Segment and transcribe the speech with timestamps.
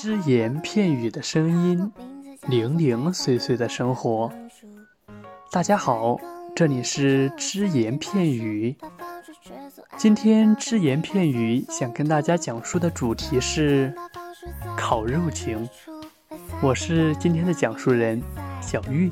[0.00, 1.92] 只言片语的声音，
[2.46, 4.32] 零零碎碎的生活。
[5.50, 6.16] 大家好，
[6.54, 8.76] 这里是只言片语。
[9.96, 13.92] 今天只言片语想跟大家讲述的主题是
[14.76, 15.68] 烤肉情。
[16.62, 18.22] 我是今天的讲述人
[18.62, 19.10] 小玉。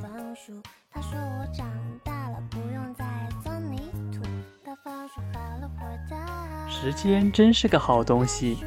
[6.69, 8.59] 时间真是个好东西，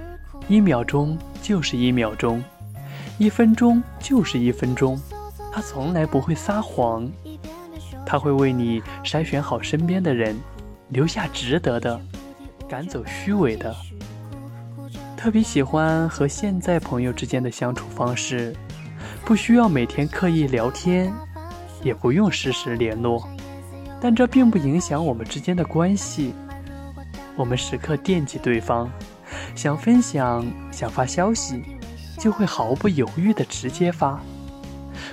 [0.50, 2.44] 一秒钟就是一秒钟，
[3.18, 5.00] 一分钟就是一分钟。
[5.52, 7.10] 他从来不会撒谎，
[8.06, 10.36] 他会为你筛选好身边的人，
[10.90, 12.00] 留下值得的，
[12.68, 13.76] 赶走虚伪的。
[15.18, 18.56] 特别喜欢和现在朋友之间的相处方式，
[19.26, 21.12] 不需要每天刻意聊天，
[21.84, 23.28] 也不用时时联络，
[24.00, 26.34] 但这并不影响我们之间的关系。
[27.36, 28.90] 我们时刻惦记对方，
[29.60, 31.62] 想分享、想发消息，
[32.18, 34.18] 就会毫不犹豫地直接发，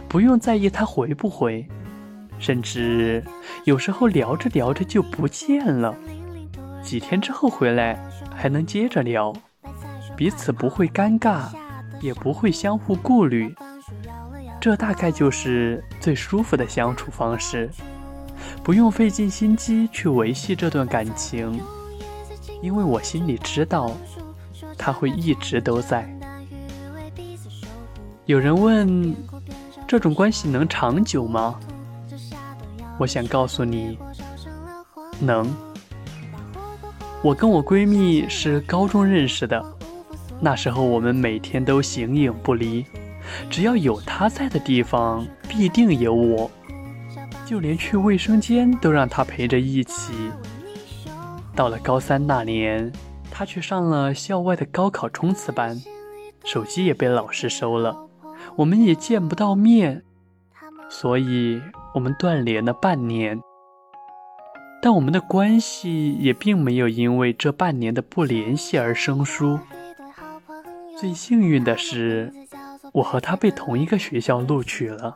[0.08, 1.66] 不用在意他回不回，
[2.38, 3.24] 甚至
[3.64, 5.92] 有时候聊着聊着就不见了，
[6.80, 8.00] 几天之后回来
[8.32, 9.32] 还能接着聊，
[10.16, 11.46] 彼此不会尴尬，
[12.00, 13.52] 也不会相互顾虑，
[14.60, 17.68] 这大概就是最舒服的相处方式，
[18.62, 21.60] 不用费尽心机去维系这段感情。
[22.62, 23.90] 因为我心里知道，
[24.76, 26.08] 他会一直都在。
[28.24, 29.14] 有人问，
[29.86, 31.58] 这种关系能长久吗？
[32.98, 33.98] 我想告诉你，
[35.20, 35.54] 能。
[37.22, 39.64] 我跟我闺蜜是高中认识的，
[40.40, 42.84] 那时候我们每天都形影不离，
[43.50, 46.50] 只要有她在的地方，必定有我，
[47.44, 50.12] 就连去卫生间都让她陪着一起。
[51.54, 52.92] 到了高三那年，
[53.38, 55.78] 他去上了校外的高考冲刺班，
[56.42, 58.08] 手机也被老师收了，
[58.56, 60.02] 我们也见不到面，
[60.88, 61.60] 所以
[61.92, 63.38] 我们断联了半年。
[64.80, 69.60] 但我们的关系也并没有因为这半年的不联系而生疏。
[70.98, 72.32] 最幸运的是，
[72.94, 75.14] 我和他被同一个学校录取了。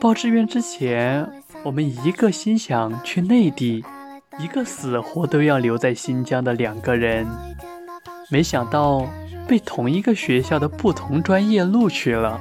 [0.00, 1.28] 报志愿之前，
[1.64, 3.84] 我们一个心想去内地。
[4.38, 7.26] 一个死活都要留在新疆的两个人，
[8.30, 9.04] 没想到
[9.48, 12.40] 被同一个学校的不同专业录取了。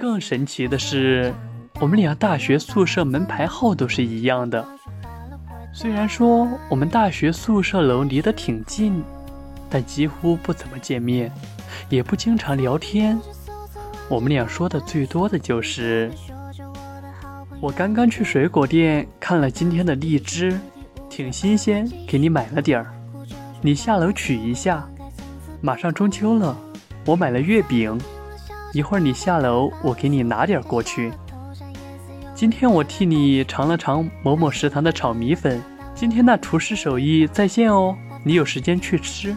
[0.00, 1.32] 更神奇的是，
[1.78, 4.66] 我们俩大学宿舍门牌号都是一样的。
[5.74, 9.02] 虽然说我们大学宿舍楼离得挺近，
[9.68, 11.30] 但几乎不怎么见面，
[11.90, 13.18] 也不经常聊天。
[14.08, 16.10] 我们俩说的最多的就是
[17.60, 20.58] ：“我刚刚去水果店看了今天的荔枝。”
[21.14, 22.92] 挺新鲜，给你买了点儿，
[23.62, 24.84] 你下楼取一下。
[25.60, 26.58] 马上中秋了，
[27.06, 27.96] 我买了月饼，
[28.72, 31.12] 一会儿你下楼，我给你拿点过去。
[32.34, 35.62] 今天我替你尝了尝某某食堂的炒米粉，
[35.94, 39.36] 今天那厨师手艺在线哦，你有时间去吃。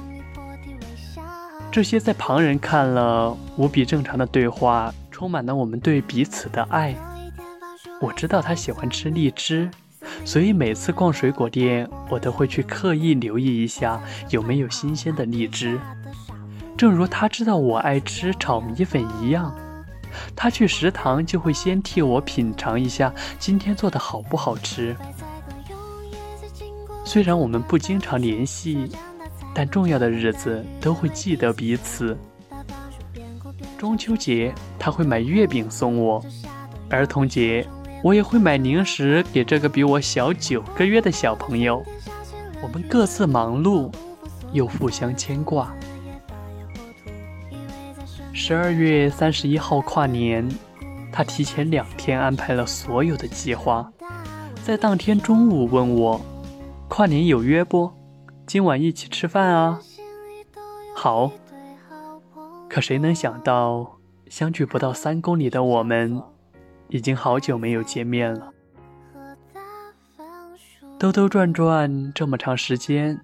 [1.71, 6.95] 这些在旁人看了无比正常的对话，充满了我们对彼此的爱。
[8.01, 9.69] 我知道他喜欢吃荔枝。
[10.27, 13.97] 所以每次逛水果店，我都会去刻意留意一下
[14.29, 15.79] 有没有新鲜的荔枝。
[16.75, 19.55] 正如他知道我爱吃炒米粉一样，
[20.35, 24.93] 他去食堂就会先替我品尝一下今天做的好不好吃。
[27.05, 28.91] 虽然我们不经常联系，
[29.53, 32.17] 但重要的日子都会记得彼此。
[33.77, 36.21] 中秋节他会买月饼送我，
[36.89, 37.65] 儿童节。
[38.03, 41.83] 我也会买零食给这个比我小九个月的小朋友。
[42.61, 43.91] 我们各自忙碌，
[44.51, 45.73] 又互相牵挂。
[48.33, 50.47] 十二月三十一号跨年，
[51.11, 53.91] 他提前两天安排了所有的计划，
[54.63, 56.21] 在当天中午问我
[56.87, 57.91] ：“跨年有约不？
[58.45, 59.79] 今晚一起吃饭啊？”
[60.95, 61.31] 好。
[62.69, 63.97] 可谁能想到，
[64.29, 66.21] 相距不到三公里的我们。
[66.89, 68.51] 已经好久没有见面了，
[70.97, 73.19] 兜兜转转这么长时间，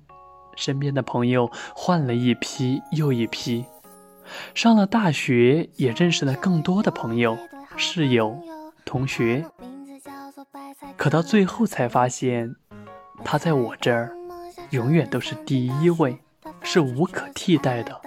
[0.55, 3.65] 身边的朋友换了一批又一批，
[4.53, 7.37] 上了大学也认识了更多的朋友、
[7.77, 8.37] 室友、
[8.85, 9.45] 同学，
[10.97, 12.55] 可到最后才发现，
[13.23, 14.15] 他在我这儿
[14.71, 16.19] 永远都是第一位，
[16.61, 18.01] 是无可替代的，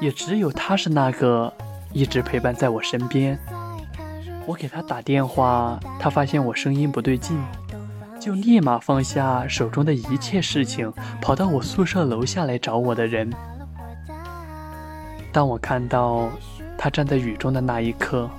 [0.00, 1.52] 也只有他是那个
[1.92, 3.38] 一直陪伴在我身边。
[4.46, 7.36] 我给他打电话，他发现我声音不对劲，
[8.20, 13.28] 就立马放下手中的一切事情，跑到我宿舍楼下来找我的人。
[15.32, 16.30] 当我看到
[16.78, 18.30] 他站在雨中的那一刻，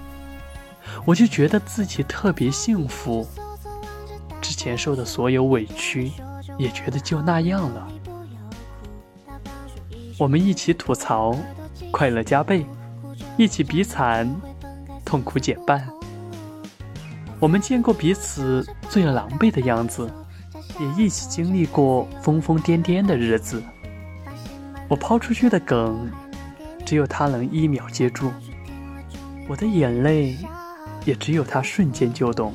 [1.05, 3.27] 我就觉得自己特别幸福。
[4.41, 6.11] 之前受的所有委屈，
[6.57, 7.87] 也觉得就那样了。
[10.17, 11.35] 我们一起吐槽，
[11.91, 12.63] 快乐加倍；
[13.35, 14.27] 一起比惨，
[15.07, 15.87] 痛苦减半。
[17.39, 20.11] 我们见过彼此最狼狈的样子，
[20.81, 23.63] 也一起经历过疯疯癫癫的日子。
[24.89, 26.11] 我抛出去的梗，
[26.85, 28.27] 只有他能一秒接住；
[29.47, 30.35] 我的眼泪，
[31.05, 32.53] 也只有他瞬间就懂。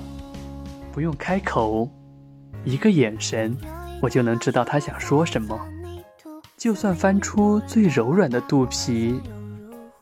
[0.93, 1.89] 不用开口，
[2.65, 3.57] 一个眼神，
[4.03, 5.59] 我就能知道他想说什么。
[6.59, 9.19] 就算翻出最柔软的肚皮，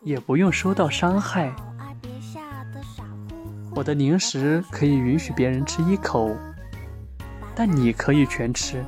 [0.02, 1.54] 也不用受到伤害。
[3.74, 6.36] 我的零食可以允许别人吃一口，
[7.54, 8.84] 但你可以全吃。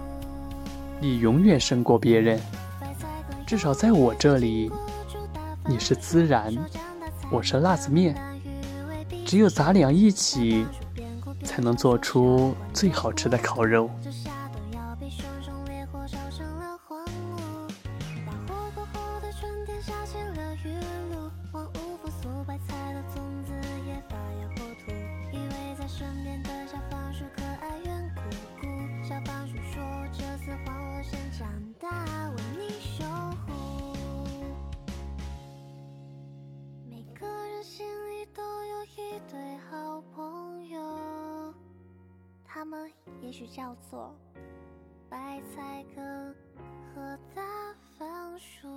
[1.00, 2.40] 你永远胜过别人，
[3.46, 4.70] 至少在我这里，
[5.66, 6.54] 你是孜然，
[7.30, 8.14] 我是辣子面。
[9.24, 10.66] 只有咱俩一起，
[11.44, 13.88] 才能做出最好吃的烤肉。
[31.82, 31.88] 大，
[32.30, 33.04] 为你守
[33.44, 33.52] 护。
[36.88, 41.52] 每个人心里都有一对好朋友，
[42.44, 42.88] 他们
[43.20, 44.14] 也许叫做
[45.10, 46.32] 白菜根
[46.94, 47.42] 和大
[47.98, 48.68] 番薯。